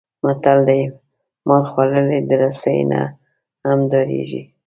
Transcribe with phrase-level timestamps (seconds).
[0.23, 0.81] متل دی:
[1.47, 3.01] مار خوړلی د رسۍ نه
[3.65, 4.41] هم ډارېږي.